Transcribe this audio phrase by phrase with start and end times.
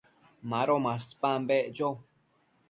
[0.51, 1.89] Mado maspan beccho